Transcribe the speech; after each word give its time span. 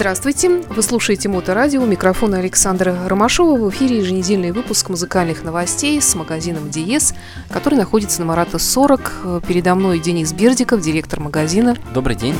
Здравствуйте! 0.00 0.62
Вы 0.70 0.82
слушаете 0.82 1.28
Моторадио. 1.28 1.84
Микрофон 1.84 2.32
Александра 2.32 2.96
Ромашова. 3.06 3.58
В 3.58 3.68
эфире 3.68 3.98
еженедельный 3.98 4.50
выпуск 4.50 4.88
музыкальных 4.88 5.44
новостей 5.44 6.00
с 6.00 6.14
магазином 6.14 6.70
Диес, 6.70 7.12
который 7.50 7.74
находится 7.74 8.20
на 8.20 8.28
Марата 8.28 8.58
40. 8.58 9.42
Передо 9.46 9.74
мной 9.74 9.98
Денис 9.98 10.32
Бердиков, 10.32 10.80
директор 10.80 11.20
магазина. 11.20 11.76
Добрый 11.92 12.16
день! 12.16 12.34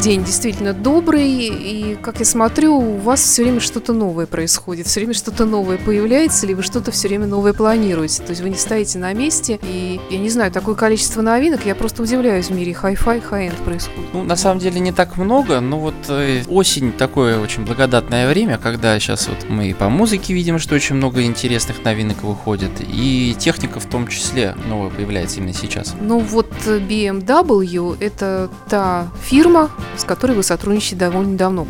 День 0.00 0.24
действительно 0.24 0.72
добрый, 0.72 1.28
и, 1.28 1.96
как 2.00 2.20
я 2.20 2.24
смотрю, 2.24 2.74
у 2.74 2.96
вас 2.96 3.20
все 3.20 3.42
время 3.42 3.60
что-то 3.60 3.92
новое 3.92 4.26
происходит, 4.26 4.86
все 4.86 5.00
время 5.00 5.12
что-то 5.12 5.44
новое 5.44 5.76
появляется, 5.76 6.46
или 6.46 6.54
вы 6.54 6.62
что-то 6.62 6.90
все 6.90 7.08
время 7.08 7.26
новое 7.26 7.52
планируете. 7.52 8.22
То 8.22 8.30
есть 8.30 8.40
вы 8.40 8.48
не 8.48 8.56
стоите 8.56 8.98
на 8.98 9.12
месте, 9.12 9.60
и, 9.62 10.00
я 10.10 10.18
не 10.18 10.30
знаю, 10.30 10.50
такое 10.50 10.74
количество 10.74 11.20
новинок, 11.20 11.66
я 11.66 11.74
просто 11.74 12.02
удивляюсь 12.02 12.46
в 12.46 12.54
мире 12.54 12.72
хай-фай, 12.72 13.20
хай-энд 13.20 13.56
происходит. 13.58 14.00
Ну, 14.14 14.22
на 14.24 14.36
самом 14.36 14.58
деле 14.58 14.80
не 14.80 14.92
так 14.92 15.18
много, 15.18 15.60
но 15.60 15.78
вот 15.78 15.94
э, 16.08 16.44
осень 16.48 16.92
такое 16.92 17.38
очень 17.38 17.66
благодатное 17.66 18.28
время, 18.28 18.56
когда 18.56 18.98
сейчас 18.98 19.28
вот 19.28 19.50
мы 19.50 19.68
и 19.68 19.74
по 19.74 19.90
музыке 19.90 20.32
видим, 20.32 20.58
что 20.58 20.74
очень 20.74 20.94
много 20.94 21.22
интересных 21.22 21.84
новинок 21.84 22.22
выходит, 22.22 22.70
и 22.80 23.36
техника 23.38 23.80
в 23.80 23.86
том 23.86 24.08
числе 24.08 24.54
новая 24.66 24.90
появляется 24.90 25.38
именно 25.38 25.52
сейчас. 25.52 25.94
Ну 26.00 26.20
вот 26.20 26.50
BMW 26.64 27.98
это 28.00 28.48
та 28.68 29.08
фирма, 29.22 29.70
с 29.96 30.04
которой 30.04 30.32
вы 30.32 30.42
сотрудничаете 30.42 30.96
довольно 30.96 31.36
давно. 31.36 31.66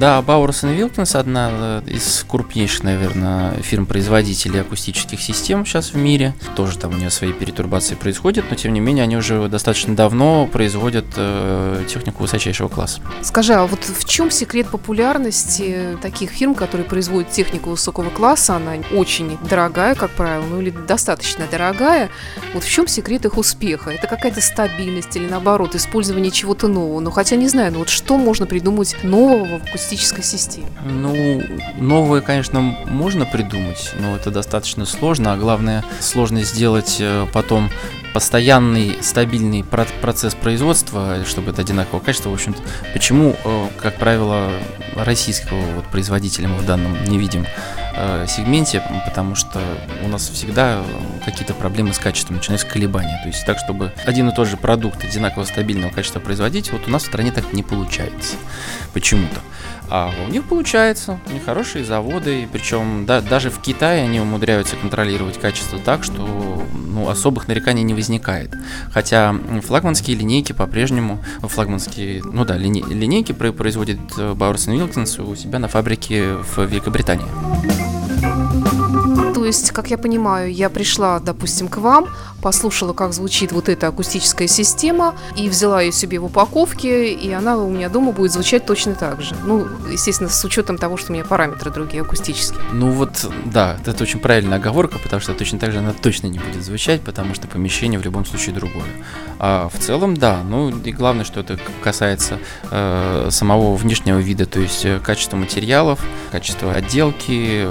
Да, 0.00 0.20
Bowers 0.20 0.62
Wilkins 0.62 1.14
одна 1.14 1.50
э, 1.52 1.82
из 1.86 2.24
крупнейших, 2.26 2.84
наверное, 2.84 3.52
фирм-производителей 3.60 4.62
акустических 4.62 5.20
систем 5.20 5.66
сейчас 5.66 5.92
в 5.92 5.96
мире. 5.96 6.32
Тоже 6.56 6.78
там 6.78 6.94
у 6.94 6.96
нее 6.96 7.10
свои 7.10 7.34
перетурбации 7.34 7.96
происходят, 7.96 8.46
но 8.48 8.56
тем 8.56 8.72
не 8.72 8.80
менее 8.80 9.04
они 9.04 9.18
уже 9.18 9.46
достаточно 9.48 9.94
давно 9.94 10.46
производят 10.46 11.04
э, 11.16 11.84
технику 11.86 12.22
высочайшего 12.22 12.68
класса. 12.68 13.02
Скажи, 13.20 13.52
а 13.52 13.66
вот 13.66 13.80
в 13.80 14.06
чем 14.06 14.30
секрет 14.30 14.70
популярности 14.70 15.98
таких 16.00 16.30
фирм, 16.30 16.54
которые 16.54 16.86
производят 16.86 17.30
технику 17.30 17.68
высокого 17.68 18.08
класса? 18.08 18.56
Она 18.56 18.76
очень 18.92 19.36
дорогая, 19.50 19.94
как 19.94 20.12
правило, 20.12 20.46
ну 20.48 20.62
или 20.62 20.70
достаточно 20.70 21.44
дорогая. 21.50 22.08
Вот 22.54 22.64
в 22.64 22.70
чем 22.70 22.88
секрет 22.88 23.26
их 23.26 23.36
успеха? 23.36 23.90
Это 23.90 24.06
какая-то 24.06 24.40
стабильность 24.40 25.14
или 25.14 25.26
наоборот 25.26 25.74
использование 25.74 26.30
чего-то 26.30 26.68
нового? 26.68 27.00
Ну 27.00 27.10
хотя 27.10 27.36
не 27.36 27.48
знаю, 27.48 27.72
ну 27.72 27.80
вот 27.80 27.90
что 27.90 28.16
можно 28.16 28.46
придумать 28.46 28.96
нового 29.02 29.58
в 29.58 29.89
акустической 29.90 30.22
системе? 30.22 30.68
Ну, 30.84 31.42
новое, 31.78 32.20
конечно, 32.20 32.60
можно 32.60 33.26
придумать, 33.26 33.92
но 33.98 34.16
это 34.16 34.30
достаточно 34.30 34.86
сложно, 34.86 35.32
а 35.32 35.36
главное, 35.36 35.84
сложно 36.00 36.44
сделать 36.44 36.98
э, 37.00 37.26
потом 37.32 37.70
постоянный, 38.12 38.98
стабильный 39.02 39.64
процесс 39.64 40.34
производства, 40.34 41.24
чтобы 41.26 41.50
это 41.50 41.62
одинакового 41.62 42.00
качества. 42.00 42.30
В 42.30 42.34
общем-то, 42.34 42.60
почему, 42.92 43.36
э, 43.44 43.68
как 43.78 43.96
правило, 43.96 44.50
российского 44.94 45.60
вот 45.74 45.86
производителя 45.86 46.48
мы 46.48 46.56
в 46.56 46.66
данном 46.66 47.04
не 47.04 47.18
видим 47.18 47.46
э, 47.94 48.26
сегменте, 48.28 48.82
потому 49.06 49.34
что 49.34 49.60
у 50.04 50.08
нас 50.08 50.28
всегда 50.28 50.82
какие-то 51.24 51.54
проблемы 51.54 51.92
с 51.92 51.98
качеством, 51.98 52.36
начинаются 52.36 52.66
колебания. 52.66 53.18
То 53.22 53.28
есть 53.28 53.44
так, 53.44 53.58
чтобы 53.58 53.92
один 54.04 54.28
и 54.28 54.34
тот 54.34 54.48
же 54.48 54.56
продукт 54.56 55.04
одинаково 55.04 55.44
стабильного 55.44 55.92
качества 55.92 56.20
производить, 56.20 56.72
вот 56.72 56.86
у 56.86 56.90
нас 56.90 57.02
в 57.02 57.06
стране 57.06 57.32
так 57.32 57.52
не 57.52 57.62
получается 57.62 58.36
почему-то. 58.92 59.40
А 59.90 60.12
у 60.26 60.30
них 60.30 60.44
получается, 60.44 61.18
у 61.28 61.32
них 61.32 61.44
хорошие 61.44 61.84
заводы, 61.84 62.42
и 62.42 62.46
причем 62.46 63.06
да, 63.06 63.20
даже 63.20 63.50
в 63.50 63.60
Китае 63.60 64.04
они 64.04 64.20
умудряются 64.20 64.76
контролировать 64.76 65.38
качество 65.40 65.78
так, 65.78 66.04
что 66.04 66.64
ну, 66.72 67.08
особых 67.08 67.48
нареканий 67.48 67.82
не 67.82 67.94
возникает. 67.94 68.54
Хотя 68.92 69.34
флагманские 69.62 70.16
линейки 70.16 70.52
по-прежнему, 70.52 71.22
флагманские, 71.42 72.22
ну 72.22 72.44
да, 72.44 72.56
линей, 72.56 72.84
линейки 72.84 73.32
производит 73.32 73.98
Bowers 74.16 74.68
Wilkins 74.68 75.20
у 75.20 75.34
себя 75.34 75.58
на 75.58 75.66
фабрике 75.66 76.34
в 76.34 76.58
Великобритании 76.64 77.89
есть, 79.50 79.70
как 79.72 79.90
я 79.90 79.98
понимаю, 79.98 80.52
я 80.52 80.70
пришла, 80.70 81.20
допустим, 81.20 81.68
к 81.68 81.78
вам, 81.78 82.08
послушала, 82.40 82.92
как 82.92 83.12
звучит 83.12 83.52
вот 83.52 83.68
эта 83.68 83.88
акустическая 83.88 84.48
система, 84.48 85.14
и 85.36 85.48
взяла 85.48 85.82
ее 85.82 85.92
себе 85.92 86.18
в 86.18 86.24
упаковке, 86.24 87.12
и 87.12 87.30
она 87.32 87.56
у 87.56 87.68
меня 87.68 87.88
дома 87.88 88.12
будет 88.12 88.32
звучать 88.32 88.64
точно 88.64 88.94
так 88.94 89.20
же. 89.20 89.34
Ну, 89.44 89.66
естественно, 89.90 90.30
с 90.30 90.44
учетом 90.44 90.78
того, 90.78 90.96
что 90.96 91.12
у 91.12 91.14
меня 91.14 91.24
параметры 91.24 91.70
другие 91.70 92.02
акустические. 92.02 92.60
Ну 92.72 92.90
вот, 92.90 93.30
да, 93.44 93.76
это 93.84 94.02
очень 94.02 94.20
правильная 94.20 94.58
оговорка, 94.58 94.98
потому 94.98 95.20
что 95.20 95.34
точно 95.34 95.58
так 95.58 95.72
же 95.72 95.78
она 95.78 95.92
точно 95.92 96.28
не 96.28 96.38
будет 96.38 96.64
звучать, 96.64 97.02
потому 97.02 97.34
что 97.34 97.48
помещение 97.48 97.98
в 97.98 98.04
любом 98.04 98.24
случае 98.24 98.54
другое. 98.54 98.88
А 99.38 99.68
в 99.68 99.78
целом, 99.78 100.16
да, 100.16 100.40
ну 100.42 100.70
и 100.70 100.92
главное, 100.92 101.24
что 101.24 101.40
это 101.40 101.58
касается 101.82 102.38
э, 102.70 103.28
самого 103.30 103.74
внешнего 103.74 104.18
вида, 104.18 104.46
то 104.46 104.60
есть 104.60 104.84
э, 104.84 105.00
качества 105.00 105.36
материалов, 105.36 106.00
качества 106.30 106.72
отделки, 106.72 107.66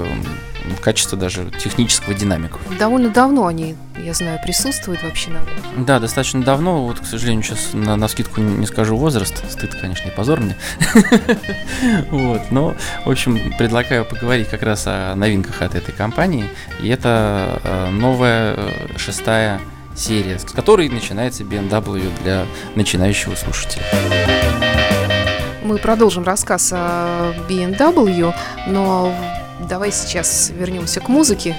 качество 0.76 1.18
даже 1.18 1.52
технического 1.60 2.14
динамика. 2.14 2.60
Довольно 2.78 3.10
давно 3.10 3.48
они, 3.48 3.76
я 3.98 4.14
знаю, 4.14 4.40
присутствуют 4.44 5.04
вообще 5.04 5.32
на 5.32 5.40
Да, 5.86 6.00
достаточно 6.00 6.42
давно. 6.42 6.86
Вот, 6.86 7.00
к 7.00 7.06
сожалению, 7.06 7.44
сейчас 7.44 7.70
на, 7.74 7.96
на 7.96 8.08
скидку 8.08 8.42
не 8.42 8.66
скажу 8.66 8.96
возраст. 8.98 9.44
Стыд, 9.50 9.76
конечно, 9.76 10.08
и 10.08 10.12
позор 10.12 10.40
мне. 10.40 10.56
Вот, 12.12 12.52
но, 12.52 12.76
в 13.06 13.10
общем, 13.10 13.54
предлагаю 13.58 14.06
поговорить 14.06 14.50
как 14.50 14.64
раз 14.64 14.84
о 14.86 15.16
новинках 15.16 15.62
от 15.62 15.76
этой 15.76 15.94
компании. 15.94 16.46
И 16.82 16.90
это 16.90 17.60
э, 17.64 17.90
новая 17.90 18.56
э, 18.56 18.98
шестая 18.98 19.60
серия, 19.96 20.40
с 20.40 20.46
которой 20.46 20.90
начинается 20.90 21.44
BMW 21.44 22.10
для 22.24 22.46
начинающего 22.76 23.36
слушателя. 23.36 23.84
Мы 25.64 25.78
продолжим 25.78 26.24
рассказ 26.24 26.72
о 26.74 27.34
BMW, 27.48 28.34
но 28.68 29.14
Давай 29.68 29.92
сейчас 29.92 30.52
вернемся 30.56 31.00
к 31.00 31.10
музыке. 31.10 31.56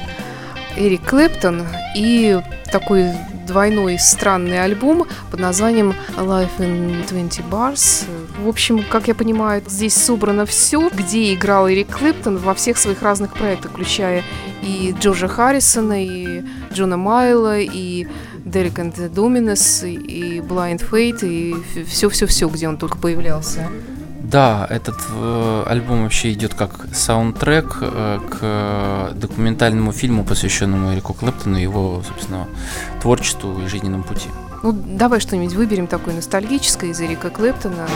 Эрик 0.76 1.04
Клэптон 1.04 1.66
и 1.96 2.40
такой 2.70 3.12
двойной 3.46 3.98
странный 3.98 4.62
альбом 4.62 5.06
под 5.30 5.40
названием 5.40 5.94
Life 6.16 6.58
in 6.58 7.08
20 7.08 7.40
Bars. 7.50 8.04
В 8.38 8.48
общем, 8.48 8.84
как 8.88 9.08
я 9.08 9.14
понимаю, 9.14 9.62
здесь 9.66 9.94
собрано 9.94 10.46
все, 10.46 10.88
где 10.88 11.34
играл 11.34 11.68
Эрик 11.68 11.88
Клэптон 11.98 12.38
во 12.38 12.54
всех 12.54 12.78
своих 12.78 13.02
разных 13.02 13.34
проектах, 13.34 13.72
включая 13.72 14.22
и 14.62 14.94
Джорджа 14.98 15.28
Харрисона, 15.28 16.04
и 16.04 16.44
Джона 16.72 16.96
Майла, 16.96 17.58
и 17.58 18.06
Дерек 18.44 18.78
энд 18.78 19.12
Доминес, 19.12 19.82
и 19.82 20.38
Blind 20.38 20.88
Fate, 20.88 21.26
и 21.26 21.84
все-все-все, 21.84 22.48
где 22.48 22.68
он 22.68 22.78
только 22.78 22.98
появлялся. 22.98 23.68
Да, 24.30 24.64
этот 24.70 24.94
э, 25.12 25.64
альбом 25.66 26.04
вообще 26.04 26.32
идет 26.32 26.54
как 26.54 26.86
саундтрек 26.92 27.78
э, 27.80 28.20
к 28.30 29.12
документальному 29.16 29.91
фильму, 29.91 30.24
посвященному 30.24 30.94
Эрику 30.94 31.14
Клэптону 31.14 31.58
и 31.58 31.62
его, 31.62 32.00
собственно, 32.06 32.46
творчеству 33.02 33.60
и 33.60 33.66
жизненному 33.66 34.04
пути. 34.04 34.28
Ну, 34.62 34.72
давай 34.72 35.18
что-нибудь 35.18 35.54
выберем 35.54 35.88
такое 35.88 36.14
ностальгическое 36.14 36.91
из 36.91 37.00
Эрика 37.00 37.30
Клэптона. 37.30 37.88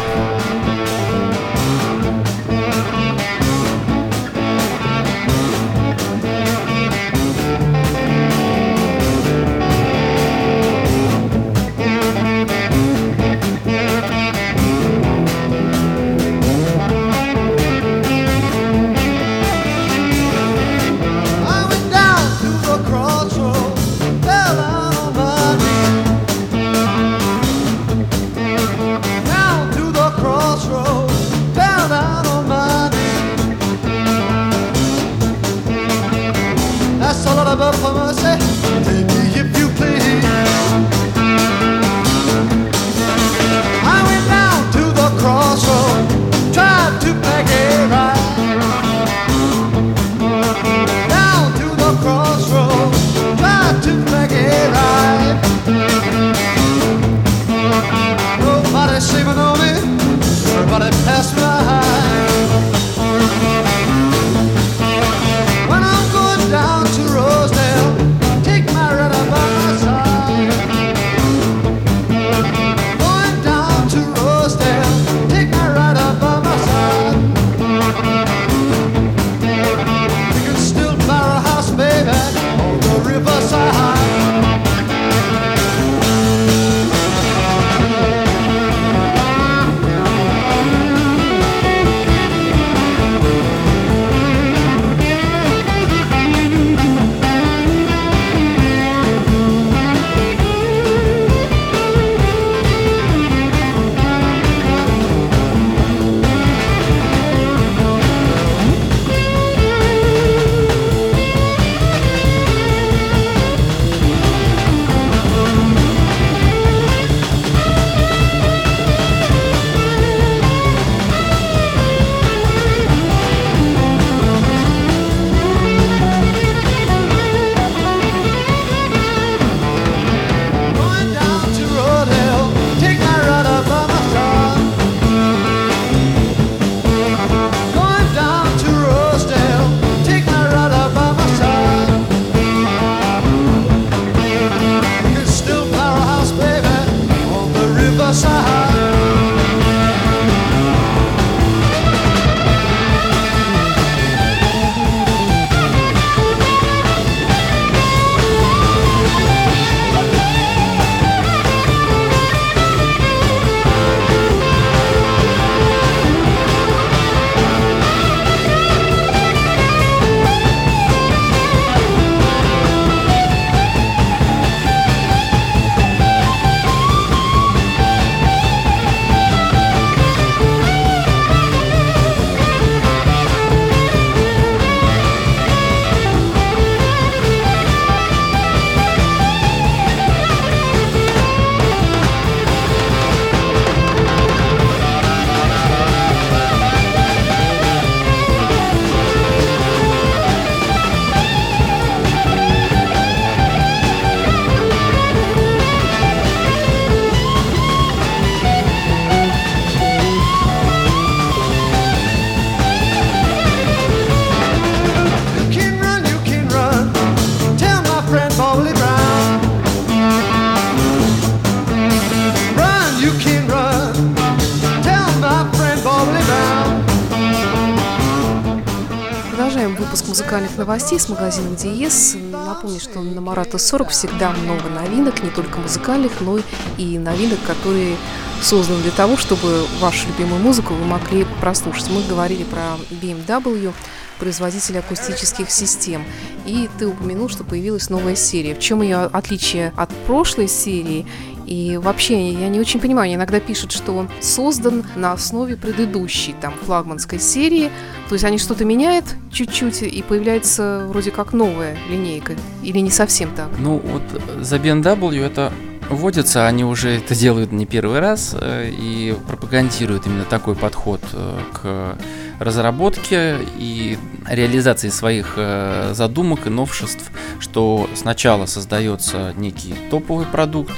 Новостей 230.65 230.99
с 230.99 231.11
магазином 231.11 231.57
Диес. 231.57 232.17
Напомню, 232.33 232.81
что 232.81 233.01
на 233.01 233.21
Марата 233.21 233.59
40 233.59 233.91
всегда 233.91 234.31
много 234.31 234.71
новинок, 234.71 235.23
не 235.23 235.29
только 235.29 235.59
музыкальных, 235.59 236.23
но 236.23 236.39
и 236.79 236.99
новинок, 236.99 237.39
которые 237.47 237.97
созданы 238.41 238.81
для 238.81 238.91
того, 238.91 239.19
чтобы 239.19 239.67
вашу 239.81 240.09
любимую 240.09 240.41
музыку 240.41 240.73
вы 240.73 240.87
могли 240.87 241.27
прослушать. 241.43 241.91
Мы 241.91 242.03
говорили 242.05 242.45
про 242.45 242.79
BMW, 242.91 243.75
производителя 244.19 244.79
акустических 244.79 245.51
систем. 245.51 246.03
И 246.47 246.71
ты 246.79 246.87
упомянул, 246.87 247.29
что 247.29 247.45
появилась 247.45 247.91
новая 247.91 248.17
серия. 248.17 248.55
В 248.55 248.59
чем 248.59 248.81
ее 248.81 249.05
отличие 249.05 249.75
от 249.77 249.91
прошлой 250.07 250.49
серии? 250.49 251.07
И 251.47 251.79
вообще, 251.83 252.33
я 252.33 252.49
не 252.49 252.61
очень 252.61 252.81
понимаю, 252.81 253.05
они 253.05 253.15
иногда 253.15 253.41
пишут, 253.41 253.73
что 253.73 253.93
он 253.93 254.09
создан 254.21 254.85
на 254.97 255.13
основе 255.13 255.57
предыдущей, 255.57 256.35
там, 256.41 256.55
флагманской 256.65 257.19
серии. 257.19 257.71
То 258.09 258.15
есть 258.15 258.25
они 258.25 258.39
что-то 258.39 258.65
меняют 258.65 259.05
чуть-чуть, 259.33 259.83
и 259.83 260.03
появляется 260.03 260.85
вроде 260.89 261.11
как 261.11 261.33
новая 261.33 261.77
линейка. 261.89 262.35
Или 262.63 262.79
не 262.79 262.91
совсем 262.91 263.31
так? 263.35 263.49
Ну, 263.59 263.79
вот 263.79 264.03
за 264.41 264.57
BMW 264.57 265.25
это 265.25 265.53
вводятся, 265.91 266.47
они 266.47 266.65
уже 266.65 266.97
это 266.97 267.15
делают 267.15 267.53
не 267.53 267.67
первый 267.67 268.01
раз 268.01 268.35
э, 268.39 268.71
и 268.71 269.15
пропагандируют 269.27 270.07
именно 270.07 270.25
такой 270.25 270.55
подход 270.55 271.01
э, 271.13 271.39
к 271.53 271.99
разработке 272.41 273.39
и 273.59 273.99
реализации 274.29 274.89
своих 274.89 275.35
э, 275.37 275.93
задумок 275.95 276.47
и 276.47 276.51
новшеств, 276.51 277.11
что 277.39 277.89
сначала 277.95 278.47
создается 278.47 279.33
некий 279.37 279.75
топовый 279.91 280.27
продукт, 280.27 280.73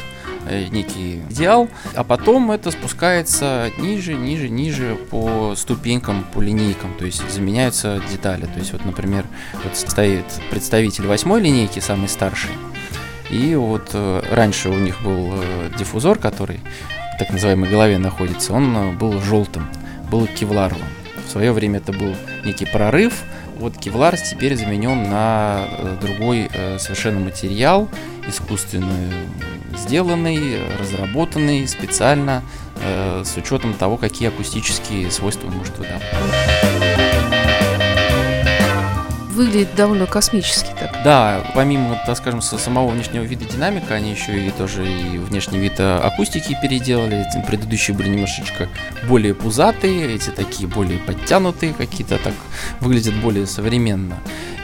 некий 0.70 1.22
идеал, 1.30 1.68
а 1.94 2.04
потом 2.04 2.50
это 2.50 2.70
спускается 2.70 3.70
ниже, 3.78 4.14
ниже, 4.14 4.48
ниже 4.48 4.96
по 5.10 5.54
ступенькам, 5.56 6.24
по 6.32 6.40
линейкам, 6.40 6.94
то 6.98 7.04
есть 7.04 7.28
заменяются 7.30 8.00
детали. 8.10 8.46
То 8.46 8.58
есть 8.58 8.72
вот, 8.72 8.84
например, 8.84 9.24
вот 9.64 9.76
стоит 9.76 10.26
представитель 10.50 11.06
восьмой 11.06 11.40
линейки, 11.40 11.80
самый 11.80 12.08
старший, 12.08 12.50
и 13.30 13.54
вот 13.54 13.90
э, 13.92 14.22
раньше 14.30 14.68
у 14.68 14.78
них 14.78 15.02
был 15.02 15.32
э, 15.34 15.70
диффузор, 15.78 16.18
который 16.18 16.60
в 17.14 17.18
так 17.18 17.30
называемой 17.30 17.68
голове 17.68 17.98
находится, 17.98 18.52
он 18.52 18.76
э, 18.76 18.92
был 18.92 19.20
желтым, 19.20 19.68
был 20.10 20.26
кевларовым. 20.26 20.86
В 21.26 21.30
свое 21.30 21.52
время 21.52 21.78
это 21.78 21.92
был 21.92 22.14
некий 22.44 22.66
прорыв. 22.66 23.24
Вот 23.58 23.76
кевлар 23.76 24.16
теперь 24.16 24.54
заменен 24.56 25.10
на 25.10 25.66
другой 26.00 26.50
совершенно 26.78 27.20
материал, 27.20 27.88
искусственно 28.28 28.92
сделанный, 29.76 30.60
разработанный 30.78 31.66
специально 31.68 32.42
с 33.24 33.36
учетом 33.36 33.74
того, 33.74 33.96
какие 33.96 34.28
акустические 34.28 35.10
свойства 35.10 35.48
может 35.48 35.76
выдавать 35.78 36.02
выглядит 39.36 39.74
довольно 39.76 40.06
космически 40.06 40.70
так. 40.78 40.90
Да, 41.04 41.44
помимо, 41.54 42.00
так 42.06 42.16
скажем, 42.16 42.40
самого 42.40 42.88
внешнего 42.88 43.22
вида 43.22 43.44
динамика, 43.44 43.94
они 43.94 44.10
еще 44.10 44.46
и 44.46 44.50
тоже 44.50 44.90
и 44.90 45.18
внешний 45.18 45.58
вид 45.58 45.74
э, 45.78 45.98
акустики 45.98 46.56
переделали. 46.60 47.24
Предыдущие 47.46 47.96
были 47.96 48.08
немножечко 48.08 48.68
более 49.08 49.34
пузатые, 49.34 50.14
эти 50.14 50.30
такие 50.30 50.68
более 50.68 50.98
подтянутые, 50.98 51.74
какие-то 51.74 52.18
так 52.18 52.34
выглядят 52.80 53.14
более 53.14 53.46
современно. 53.46 54.16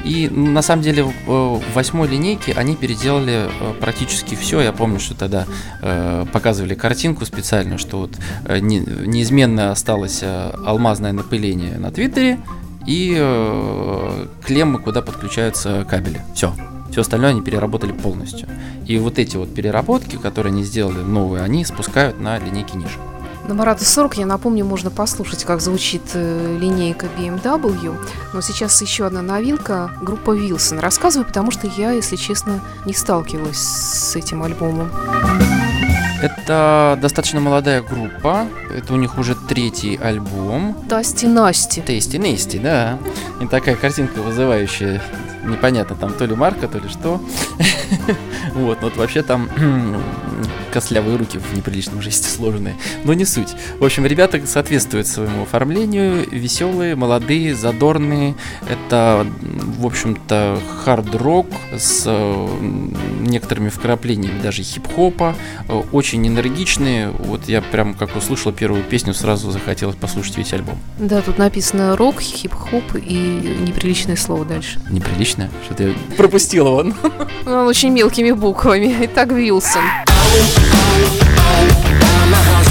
И 0.04 0.28
на 0.28 0.62
самом 0.62 0.82
деле 0.82 1.04
в 1.04 1.62
восьмой 1.74 2.08
линейке 2.08 2.52
они 2.54 2.74
переделали 2.74 3.48
э, 3.48 3.74
практически 3.80 4.34
все. 4.34 4.60
Я 4.60 4.72
помню, 4.72 4.98
что 4.98 5.14
тогда 5.14 5.46
э, 5.80 6.26
показывали 6.32 6.74
картинку 6.74 7.24
специально, 7.24 7.78
что 7.78 7.98
вот 7.98 8.12
э, 8.46 8.58
не, 8.58 8.80
неизменно 8.80 9.70
осталось 9.70 10.20
э, 10.22 10.52
алмазное 10.66 11.12
напыление 11.12 11.78
на 11.78 11.92
Твиттере, 11.92 12.40
и 12.86 13.14
э, 13.16 14.26
клеммы, 14.44 14.78
куда 14.78 15.02
подключаются 15.02 15.86
кабели. 15.88 16.20
Все. 16.34 16.52
Все 16.90 17.00
остальное 17.00 17.30
они 17.30 17.40
переработали 17.40 17.92
полностью. 17.92 18.48
И 18.86 18.98
вот 18.98 19.18
эти 19.18 19.36
вот 19.36 19.54
переработки, 19.54 20.16
которые 20.16 20.52
они 20.52 20.62
сделали 20.62 20.98
новые, 20.98 21.42
они 21.42 21.64
спускают 21.64 22.20
на 22.20 22.38
линейки 22.38 22.76
ниже. 22.76 22.98
На 23.46 23.54
Марата 23.54 23.84
40, 23.84 24.18
я 24.18 24.26
напомню, 24.26 24.64
можно 24.64 24.90
послушать, 24.90 25.44
как 25.44 25.60
звучит 25.60 26.02
э, 26.14 26.58
линейка 26.60 27.06
BMW. 27.18 27.96
Но 28.32 28.40
сейчас 28.40 28.80
еще 28.80 29.06
одна 29.06 29.20
новинка, 29.20 29.90
группа 30.00 30.30
Wilson. 30.30 30.78
Рассказываю, 30.80 31.26
потому 31.26 31.50
что 31.50 31.66
я, 31.66 31.90
если 31.90 32.16
честно, 32.16 32.60
не 32.86 32.92
сталкивалась 32.92 33.58
с 33.58 34.14
этим 34.14 34.44
альбомом. 34.44 34.90
Это 36.22 36.96
достаточно 37.02 37.40
молодая 37.40 37.82
группа. 37.82 38.46
Это 38.72 38.94
у 38.94 38.96
них 38.96 39.18
уже 39.18 39.34
третий 39.34 39.96
альбом. 39.96 40.76
Тасти 40.88 41.26
Насти. 41.26 41.82
Тести 41.82 42.16
Нести, 42.16 42.58
да. 42.58 42.98
И 43.40 43.46
такая 43.46 43.74
картинка 43.74 44.20
вызывающая 44.20 45.02
непонятно, 45.44 45.96
там 45.96 46.12
то 46.14 46.24
ли 46.24 46.34
марка, 46.34 46.68
то 46.68 46.78
ли 46.78 46.88
что. 46.88 47.20
Вот, 48.54 48.82
но 48.82 48.88
вот 48.88 48.96
вообще 48.96 49.22
там 49.22 49.48
костлявые 50.72 51.16
руки 51.16 51.38
в 51.38 51.56
неприличном 51.56 52.00
жесте 52.02 52.28
сложенные. 52.28 52.76
Но 53.04 53.12
не 53.12 53.24
суть. 53.24 53.54
В 53.78 53.84
общем, 53.84 54.06
ребята 54.06 54.40
соответствуют 54.46 55.06
своему 55.06 55.42
оформлению. 55.42 56.28
Веселые, 56.30 56.96
молодые, 56.96 57.54
задорные. 57.54 58.34
Это, 58.68 59.26
в 59.40 59.86
общем-то, 59.86 60.58
хард-рок 60.84 61.46
с 61.76 62.10
некоторыми 63.20 63.68
вкраплениями 63.68 64.40
даже 64.40 64.62
хип-хопа. 64.62 65.34
Очень 65.92 66.26
энергичные. 66.26 67.10
Вот 67.10 67.48
я 67.48 67.60
прям 67.62 67.94
как 67.94 68.16
услышал 68.16 68.52
первую 68.52 68.82
песню, 68.82 69.14
сразу 69.14 69.50
захотелось 69.50 69.96
послушать 69.96 70.38
весь 70.38 70.52
альбом. 70.52 70.78
Да, 70.98 71.20
тут 71.20 71.38
написано 71.38 71.96
рок, 71.96 72.20
хип-хоп 72.20 72.96
и 72.96 73.14
неприличное 73.66 74.16
слово 74.16 74.44
дальше. 74.44 74.80
Неприличное? 74.90 75.50
Что-то 75.64 75.84
я 75.84 75.94
пропустила 76.16 76.70
вон. 76.70 76.94
Он 77.46 77.66
очень 77.66 77.90
мелкими 77.90 78.32
буквами. 78.32 78.96
Итак, 79.02 79.32
Вилсон. 79.32 79.82
I'm 80.34 82.32
a 82.32 82.36
hunter. 82.36 82.62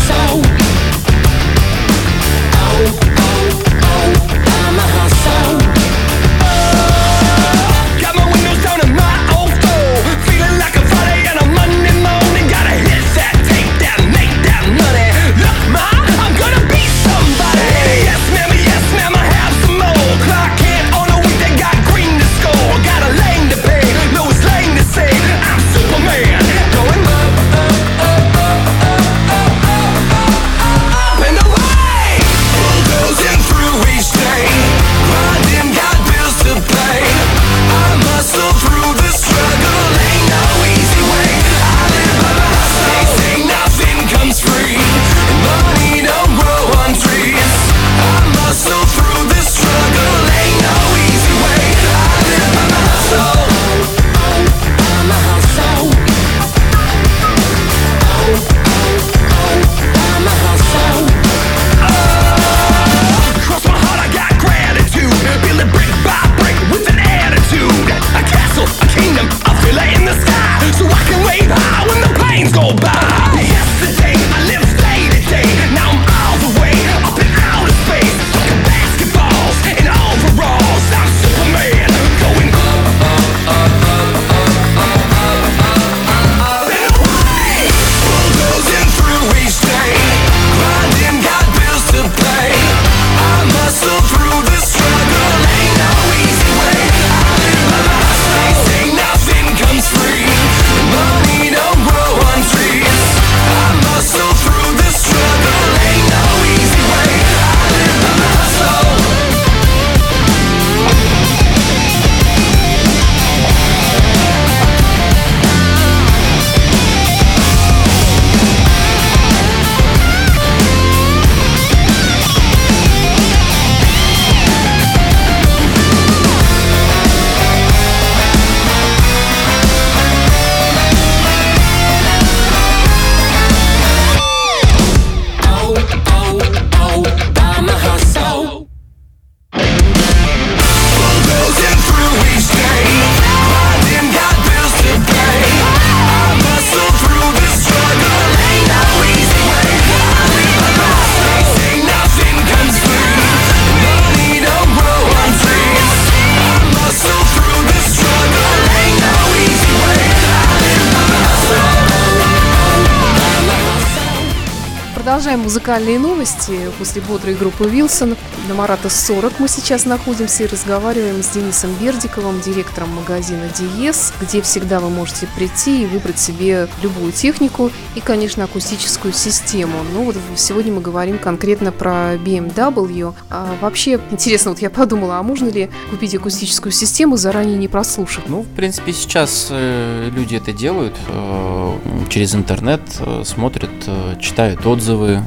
Продолжаем 165.31 165.49
музыкальные 165.49 165.97
новости. 165.97 166.59
После 166.77 167.01
бодрой 167.01 167.35
группы 167.35 167.63
Вилсон 167.63 168.17
на 168.49 168.53
Марата 168.53 168.89
40 168.89 169.39
мы 169.39 169.47
сейчас 169.47 169.85
находимся 169.85 170.43
и 170.43 170.47
разговариваем 170.47 171.23
с 171.23 171.29
Денисом 171.29 171.73
Бердиковым, 171.79 172.41
директором 172.41 172.89
магазина 172.89 173.47
Диес, 173.57 174.11
где 174.19 174.41
всегда 174.41 174.81
вы 174.81 174.89
можете 174.89 175.27
прийти 175.37 175.83
и 175.83 175.85
выбрать 175.85 176.19
себе 176.19 176.67
любую 176.83 177.13
технику 177.13 177.71
и, 177.95 178.01
конечно, 178.01 178.43
акустическую 178.43 179.13
систему. 179.13 179.77
Ну 179.93 180.03
вот 180.03 180.17
сегодня 180.35 180.73
мы 180.73 180.81
говорим 180.81 181.17
конкретно 181.17 181.71
про 181.71 182.15
BMW. 182.15 183.13
А 183.29 183.55
вообще, 183.61 184.01
интересно, 184.11 184.51
вот 184.51 184.59
я 184.59 184.69
подумала, 184.69 185.19
а 185.19 185.23
можно 185.23 185.47
ли 185.47 185.69
купить 185.91 186.13
акустическую 186.13 186.73
систему, 186.73 187.15
заранее 187.15 187.57
не 187.57 187.69
прослушав? 187.69 188.25
Ну, 188.27 188.41
в 188.41 188.49
принципе, 188.49 188.91
сейчас 188.91 189.47
э, 189.49 190.09
люди 190.13 190.35
это 190.35 190.51
делают 190.51 190.97
э, 191.07 191.77
через 192.09 192.35
интернет, 192.35 192.81
э, 192.99 193.23
смотрят, 193.23 193.71
читают 194.19 194.65
отзывы, 194.65 195.20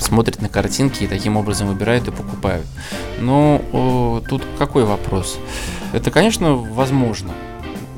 смотрят 0.00 0.40
на 0.42 0.48
картинки 0.48 1.04
и 1.04 1.06
таким 1.06 1.36
образом 1.36 1.68
выбирают 1.68 2.08
и 2.08 2.10
покупают. 2.10 2.66
Но 3.20 3.60
о, 3.72 4.22
тут 4.28 4.42
какой 4.58 4.84
вопрос? 4.84 5.38
Это, 5.92 6.10
конечно, 6.10 6.54
возможно. 6.54 7.32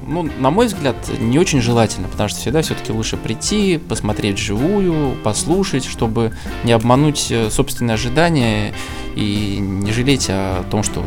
Ну, 0.07 0.29
на 0.39 0.51
мой 0.51 0.67
взгляд, 0.67 0.97
не 1.21 1.39
очень 1.39 1.61
желательно, 1.61 2.09
потому 2.09 2.29
что 2.29 2.39
всегда 2.41 2.61
все-таки 2.63 2.93
лучше 2.93 3.17
прийти, 3.17 3.79
посмотреть 3.79 4.37
живую, 4.37 5.17
послушать, 5.23 5.85
чтобы 5.85 6.33
не 6.65 6.73
обмануть 6.73 7.29
э, 7.31 7.51
собственные 7.51 7.95
ожидания 7.95 8.75
и 9.15 9.59
не 9.61 9.93
жалеть 9.93 10.27
о 10.29 10.65
том, 10.71 10.83
что 10.83 11.05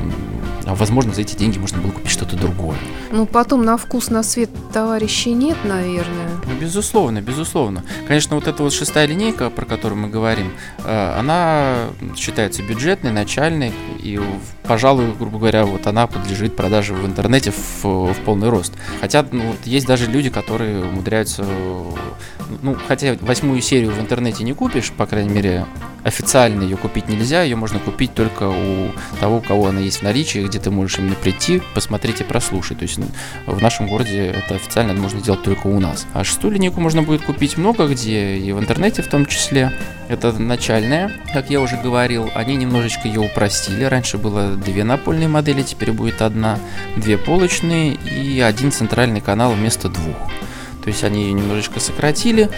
а 0.65 0.73
возможно, 0.73 1.13
за 1.13 1.21
эти 1.21 1.35
деньги 1.35 1.59
можно 1.59 1.79
было 1.79 1.91
купить 1.91 2.09
что-то 2.09 2.35
другое. 2.35 2.77
Ну, 3.11 3.25
потом 3.27 3.63
на 3.63 3.77
вкус, 3.77 4.09
на 4.09 4.23
цвет 4.23 4.49
товарищей 4.73 5.33
нет, 5.33 5.57
наверное. 5.63 6.31
Ну, 6.47 6.55
безусловно, 6.59 7.21
безусловно. 7.21 7.83
Конечно, 8.07 8.35
вот 8.35 8.47
эта 8.47 8.61
вот 8.61 8.73
шестая 8.73 9.07
линейка, 9.07 9.49
про 9.49 9.65
которую 9.65 9.99
мы 9.99 10.09
говорим, 10.09 10.53
э, 10.83 11.15
она 11.17 11.87
считается 12.15 12.61
бюджетной, 12.61 13.11
начальной, 13.11 13.73
и, 13.99 14.19
пожалуй, 14.63 15.13
грубо 15.17 15.39
говоря, 15.39 15.65
вот 15.65 15.87
она 15.87 16.05
подлежит 16.07 16.55
продаже 16.55 16.93
в 16.93 17.05
интернете 17.05 17.51
в, 17.51 17.83
в 17.83 18.15
полный 18.25 18.49
рост. 18.49 18.73
Хотя, 19.01 19.25
ну, 19.31 19.41
вот 19.41 19.65
есть 19.65 19.87
даже 19.87 20.05
люди, 20.05 20.29
которые 20.29 20.83
умудряются, 20.83 21.45
ну, 22.61 22.77
хотя 22.87 23.17
восьмую 23.21 23.61
серию 23.61 23.91
в 23.91 23.99
интернете 23.99 24.43
не 24.43 24.53
купишь, 24.53 24.91
по 24.91 25.07
крайней 25.07 25.33
мере, 25.33 25.65
официально 26.05 26.61
ее 26.61 26.77
купить 26.77 27.09
нельзя, 27.09 27.41
ее 27.41 27.55
можно 27.55 27.79
купить 27.79 28.13
только 28.13 28.47
у 28.47 28.91
того, 29.19 29.37
у 29.37 29.41
кого 29.41 29.67
она 29.67 29.79
есть 29.79 29.99
в 29.99 30.01
наличии, 30.03 30.45
где 30.45 30.59
ты 30.59 30.69
можешь 30.69 30.99
именно 30.99 31.15
прийти, 31.15 31.63
посмотреть 31.73 32.21
и 32.21 32.23
прослушать. 32.23 32.77
То 32.77 32.83
есть 32.83 32.99
в 33.47 33.61
нашем 33.61 33.87
городе 33.87 34.27
это 34.27 34.55
официально 34.55 34.93
можно 34.93 35.19
сделать 35.19 35.41
только 35.41 35.65
у 35.65 35.79
нас. 35.79 36.05
А 36.13 36.23
шестую 36.35 36.55
линейку 36.55 36.81
можно 36.81 37.01
будет 37.01 37.21
купить 37.21 37.57
много 37.57 37.87
где, 37.87 38.35
и 38.35 38.51
в 38.51 38.59
интернете 38.59 39.01
в 39.01 39.07
том 39.07 39.25
числе. 39.25 39.71
Это 40.09 40.33
начальная, 40.33 41.09
как 41.31 41.49
я 41.49 41.61
уже 41.61 41.77
говорил, 41.77 42.29
они 42.35 42.57
немножечко 42.57 43.07
ее 43.07 43.21
упростили. 43.21 43.85
Раньше 43.85 44.17
было 44.17 44.49
две 44.49 44.83
напольные 44.83 45.29
модели, 45.29 45.63
теперь 45.63 45.93
будет 45.93 46.21
одна, 46.21 46.59
две 46.97 47.17
полочные 47.17 47.93
и 47.93 48.41
один 48.41 48.73
центральный 48.73 49.21
канал 49.21 49.53
вместо 49.53 49.87
двух. 49.87 50.17
То 50.83 50.89
есть 50.89 51.05
они 51.05 51.23
ее 51.23 51.31
немножечко 51.31 51.79
сократили 51.79 52.49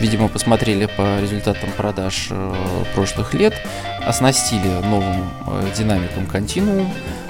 видимо, 0.00 0.28
посмотрели 0.28 0.86
по 0.86 1.20
результатам 1.20 1.70
продаж 1.76 2.28
э, 2.30 2.54
прошлых 2.94 3.34
лет, 3.34 3.54
оснастили 4.04 4.68
новым 4.84 5.28
э, 5.46 5.68
динамиком 5.76 6.24
Continuum. 6.24 6.88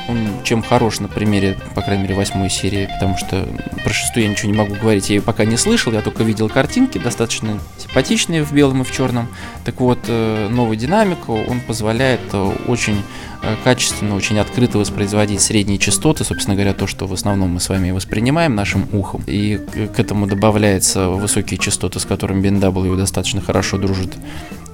Он 0.09 0.43
чем 0.45 0.63
хорош 0.63 1.01
на 1.01 1.09
примере, 1.09 1.59
по 1.75 1.83
крайней 1.83 2.03
мере, 2.03 2.15
восьмой 2.15 2.51
серии, 2.51 2.89
потому 2.93 3.17
что 3.17 3.49
про 3.83 3.93
шестую 3.93 4.25
я 4.25 4.31
ничего 4.31 4.51
не 4.53 4.59
могу 4.59 4.75
говорить, 4.75 5.09
я 5.09 5.17
ее 5.17 5.23
пока 5.23 5.45
не 5.45 5.57
слышал, 5.57 5.93
я 5.93 6.03
только 6.03 6.23
видел 6.25 6.49
картинки, 6.49 6.99
достаточно 6.99 7.59
симпатичные 7.79 8.45
в 8.45 8.53
белом 8.53 8.83
и 8.83 8.85
в 8.85 8.93
черном. 8.93 9.29
Так 9.65 9.81
вот, 9.81 10.01
э, 10.09 10.49
новый 10.51 10.77
динамик, 10.77 11.29
он 11.29 11.61
позволяет 11.61 12.35
очень 12.69 13.03
Э, 13.34 13.34
качественно, 13.63 14.17
очень 14.17 14.39
открыто 14.39 14.79
воспроизводить 14.79 15.41
средние 15.41 15.79
частоты, 15.79 16.25
собственно 16.25 16.55
говоря, 16.55 16.75
то, 16.75 16.87
что 16.87 17.07
в 17.07 17.13
основном 17.13 17.51
мы 17.51 17.61
с 17.61 17.69
вами 17.69 17.91
воспринимаем 17.91 18.55
нашим 18.55 18.87
ухом. 18.93 19.23
И 19.27 19.57
к 19.95 19.99
этому 19.99 20.27
добавляются 20.27 21.09
высокие 21.09 21.59
частоты, 21.59 22.01
с 22.01 22.05
которыми 22.05 22.47
BMW 22.47 22.97
достаточно 22.97 23.41
хорошо 23.41 23.79
дружит. 23.79 24.15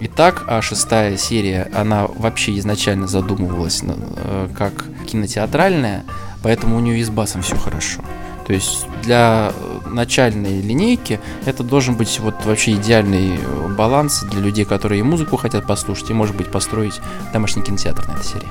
Итак, 0.01 0.45
а 0.47 0.63
шестая 0.63 1.17
серия, 1.17 1.69
она 1.75 2.07
вообще 2.07 2.59
изначально 2.59 3.07
задумывалась 3.07 3.83
э, 3.83 4.49
как 4.57 4.87
кинотеатральная, 5.07 6.05
поэтому 6.43 6.77
у 6.77 6.81
нее 6.81 6.99
и 7.01 7.03
с 7.05 7.11
басом 7.11 7.43
все 7.43 7.57
хорошо. 7.57 8.03
То 8.51 8.55
есть 8.55 8.89
для 9.05 9.53
э, 9.55 9.89
начальной 9.91 10.61
линейки 10.61 11.21
это 11.47 11.63
должен 11.63 11.95
быть 11.95 12.19
вот 12.19 12.35
вообще 12.45 12.73
идеальный 12.73 13.39
э, 13.39 13.69
баланс 13.79 14.25
для 14.25 14.41
людей, 14.41 14.65
которые 14.65 14.99
и 14.99 15.03
музыку 15.05 15.37
хотят 15.37 15.69
послушать, 15.69 16.11
и, 16.11 16.15
может 16.15 16.35
быть, 16.35 16.49
построить 16.51 17.01
домашний 17.33 17.63
кинотеатр 17.63 18.09
на 18.09 18.15
этой 18.15 18.25
серии. 18.25 18.49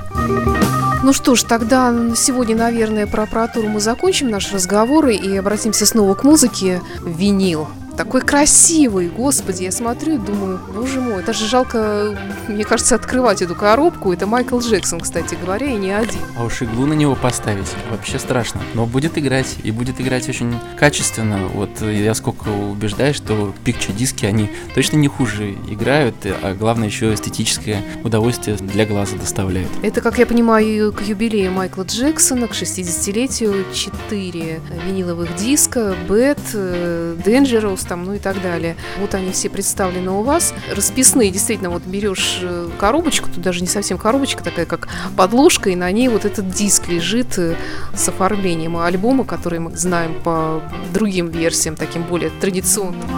Ну 1.04 1.12
что 1.12 1.36
ж, 1.36 1.44
тогда 1.44 1.94
сегодня, 2.16 2.56
наверное, 2.56 3.08
про 3.08 3.24
аппаратуру 3.24 3.68
мы 3.68 3.82
закончим 3.82 4.30
наш 4.30 4.54
разговор 4.54 5.08
и 5.08 5.36
обратимся 5.36 5.86
снова 5.86 6.14
к 6.14 6.24
музыке. 6.24 6.82
Винил 7.04 7.68
такой 8.00 8.22
красивый, 8.22 9.10
господи, 9.10 9.64
я 9.64 9.74
смотрю 9.74 10.16
и 10.16 10.18
думаю, 10.18 10.58
боже 10.74 11.02
мой, 11.02 11.22
даже 11.22 11.46
жалко, 11.46 12.18
мне 12.48 12.64
кажется, 12.64 12.96
открывать 12.96 13.42
эту 13.42 13.56
коробку. 13.56 14.14
Это 14.14 14.26
Майкл 14.26 14.58
Джексон, 14.60 15.02
кстати 15.02 15.36
говоря, 15.36 15.68
и 15.68 15.76
не 15.76 15.92
один. 15.92 16.22
А 16.38 16.46
уж 16.46 16.62
иглу 16.62 16.86
на 16.86 16.94
него 16.94 17.16
поставить 17.16 17.68
вообще 17.92 18.18
страшно. 18.18 18.62
Но 18.74 18.86
будет 18.86 19.18
играть, 19.18 19.58
и 19.64 19.72
будет 19.72 20.00
играть 20.00 20.30
очень 20.30 20.58
качественно. 20.78 21.50
Вот 21.54 21.82
я 21.82 22.14
сколько 22.14 22.48
убеждаюсь, 22.48 23.18
что 23.18 23.54
пикча 23.66 23.92
диски, 23.92 24.26
они 24.26 24.50
точно 24.74 24.96
не 24.96 25.10
хуже 25.10 25.58
играют, 25.70 26.16
а 26.24 26.54
главное 26.54 26.88
еще 26.88 27.14
эстетическое 27.14 27.84
удовольствие 28.06 28.56
для 28.56 28.86
глаза 28.86 29.18
доставляют. 29.18 29.70
Это, 29.84 30.00
как 30.00 30.20
я 30.20 30.26
понимаю, 30.26 30.94
к 30.94 31.02
юбилею 31.02 31.52
Майкла 31.52 31.84
Джексона, 31.84 32.48
к 32.48 32.52
60-летию, 32.52 33.66
4 33.74 34.62
виниловых 34.86 35.36
диска, 35.36 35.98
Bad, 36.08 36.40
э, 36.54 37.18
Dangerous, 37.26 37.89
там, 37.90 38.06
ну 38.06 38.14
и 38.14 38.20
так 38.20 38.42
далее. 38.42 38.78
Вот 39.00 39.16
они 39.16 39.32
все 39.32 39.50
представлены 39.50 40.12
у 40.12 40.22
вас. 40.22 40.54
Расписные, 40.74 41.32
действительно, 41.32 41.72
вот 41.72 41.84
берешь 41.84 42.40
э, 42.42 42.70
коробочку, 42.80 43.28
тут 43.30 43.42
даже 43.42 43.62
не 43.62 43.68
совсем 43.68 43.98
коробочка, 43.98 44.44
такая 44.44 44.66
как 44.66 44.88
подложка, 45.18 45.72
и 45.72 45.76
на 45.76 45.92
ней 45.92 46.08
вот 46.08 46.24
этот 46.24 46.50
диск 46.52 46.88
лежит 46.88 47.38
э, 47.38 47.56
с 47.94 48.08
оформлением 48.08 48.78
альбома, 48.78 49.26
который 49.26 49.60
мы 49.60 49.76
знаем 49.76 50.22
по 50.24 50.62
другим 50.94 51.30
версиям, 51.30 51.76
таким 51.76 52.04
более 52.04 52.30
традиционным. 52.30 53.10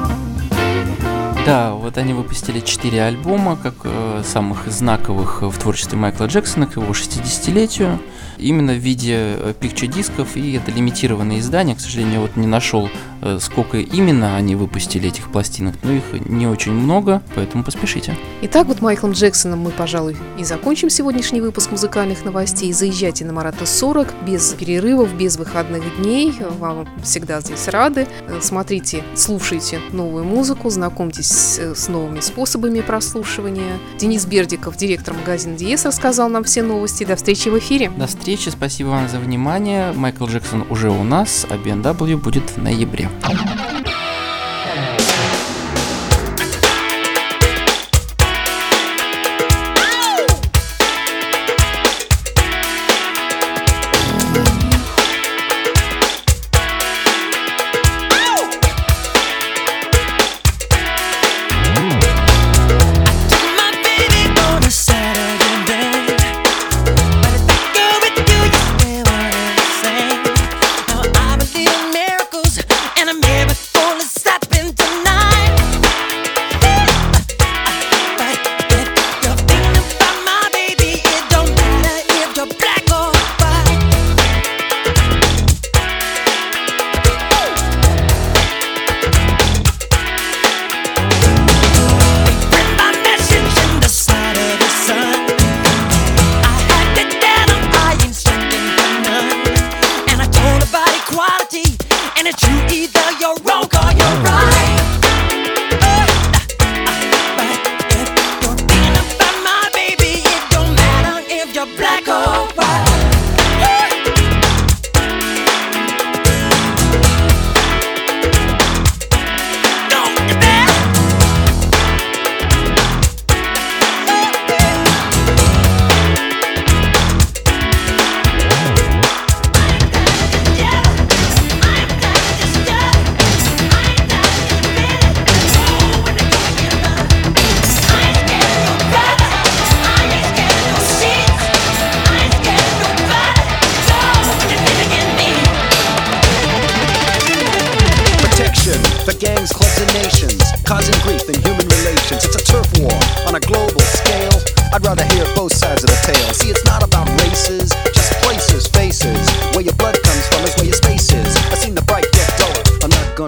Да, 1.45 1.73
вот 1.73 1.97
они 1.97 2.13
выпустили 2.13 2.59
четыре 2.59 3.03
альбома, 3.03 3.57
как 3.61 3.73
э, 3.83 4.21
самых 4.23 4.67
знаковых 4.67 5.41
в 5.41 5.57
творчестве 5.57 5.97
Майкла 5.97 6.25
Джексона 6.25 6.65
к 6.65 6.77
его 6.77 6.93
60-летию 6.93 7.99
именно 8.37 8.73
в 8.73 8.77
виде 8.77 9.15
э, 9.15 9.53
пикча 9.59 9.87
дисков, 9.87 10.35
и 10.35 10.53
это 10.53 10.71
лимитированные 10.71 11.39
издания. 11.39 11.75
К 11.75 11.79
сожалению, 11.79 12.21
вот 12.21 12.35
не 12.35 12.47
нашел, 12.47 12.89
э, 13.21 13.37
сколько 13.41 13.77
именно 13.77 14.35
они 14.35 14.55
выпустили 14.55 15.09
этих 15.09 15.31
пластинок, 15.31 15.75
но 15.83 15.91
их 15.91 16.03
не 16.25 16.47
очень 16.47 16.71
много, 16.71 17.21
поэтому 17.35 17.63
поспешите. 17.63 18.17
Итак, 18.41 18.67
вот 18.67 18.81
Майклом 18.81 19.11
Джексоном 19.11 19.59
мы, 19.59 19.71
пожалуй, 19.71 20.15
и 20.37 20.43
закончим 20.43 20.89
сегодняшний 20.89 21.41
выпуск 21.41 21.71
музыкальных 21.71 22.25
новостей. 22.25 22.73
Заезжайте 22.73 23.25
на 23.25 23.33
Марата 23.33 23.65
40 23.65 24.13
без 24.25 24.53
перерывов, 24.53 25.13
без 25.13 25.37
выходных 25.37 25.83
дней. 25.97 26.33
Вам 26.59 26.87
всегда 27.03 27.41
здесь 27.41 27.67
рады. 27.67 28.07
Э, 28.27 28.39
смотрите, 28.41 29.03
слушайте 29.15 29.79
новую 29.91 30.23
музыку, 30.23 30.69
знакомьтесь 30.69 31.59
с 31.59 31.87
новыми 31.87 32.21
способами 32.21 32.81
прослушивания. 32.81 33.77
Денис 33.99 34.25
Бердиков, 34.25 34.77
директор 34.77 35.13
магазина 35.13 35.57
Диес, 35.57 35.85
рассказал 35.85 36.29
нам 36.29 36.43
все 36.43 36.63
новости. 36.63 37.03
До 37.03 37.15
встречи 37.15 37.49
в 37.49 37.57
эфире. 37.59 37.91
До 37.97 38.07
встречи 38.07 38.20
встречи, 38.21 38.49
спасибо 38.49 38.89
вам 38.89 39.09
за 39.09 39.17
внимание. 39.17 39.93
Майкл 39.93 40.27
Джексон 40.27 40.63
уже 40.69 40.91
у 40.91 41.03
нас, 41.03 41.47
а 41.49 41.55
BMW 41.55 42.17
будет 42.17 42.51
в 42.51 42.57
ноябре. 42.57 43.09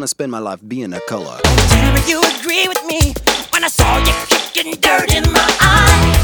My 0.01 0.39
life 0.39 0.60
being 0.67 0.91
a 0.93 0.99
color. 1.01 1.39
Tell 1.43 2.10
you 2.10 2.19
agree 2.39 2.67
with 2.67 2.84
me 2.86 3.13
when 3.51 3.63
I 3.63 3.67
saw 3.67 3.97
you 3.99 4.13
kicking 4.27 4.73
dirt 4.82 5.13
in 5.13 5.23
my 5.32 5.56
eye. 5.60 6.23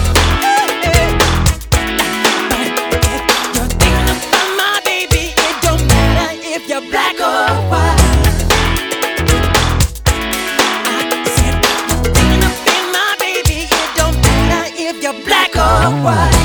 You're 15.01 16.38